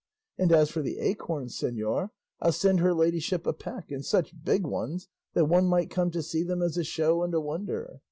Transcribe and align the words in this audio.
And 0.39 0.51
as 0.51 0.71
for 0.71 0.81
the 0.81 0.97
acorns, 0.97 1.55
señor, 1.59 2.09
I'll 2.39 2.51
send 2.53 2.79
her 2.79 2.91
ladyship 2.91 3.45
a 3.45 3.53
peck 3.53 3.91
and 3.91 4.03
such 4.03 4.33
big 4.43 4.65
ones 4.65 5.07
that 5.35 5.45
one 5.45 5.67
might 5.67 5.91
come 5.91 6.09
to 6.09 6.23
see 6.23 6.41
them 6.41 6.63
as 6.63 6.75
a 6.75 6.83
show 6.83 7.21
and 7.21 7.35
a 7.35 7.39
wonder. 7.39 7.99